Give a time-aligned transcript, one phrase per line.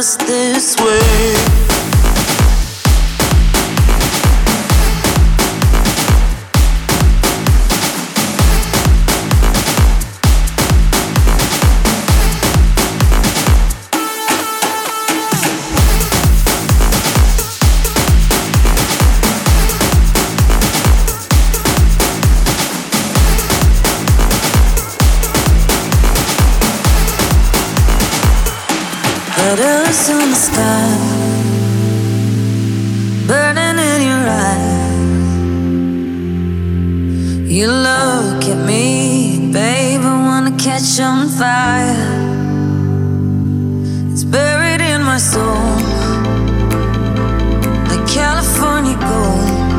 [0.00, 1.69] Us this way.
[29.50, 30.96] Letters in the sky,
[33.26, 35.32] burning in your eyes.
[37.50, 41.96] You look at me, babe, I wanna catch on fire.
[44.12, 45.74] It's buried in my soul,
[47.88, 49.69] like California gold.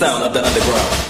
[0.00, 1.09] Sound of the underground.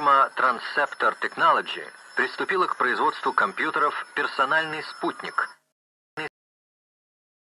[0.00, 1.86] Фирма Transceptor Technology
[2.16, 5.59] приступила к производству компьютеров «Персональный спутник»,